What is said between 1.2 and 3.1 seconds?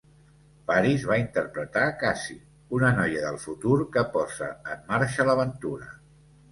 interpretar Cassie, una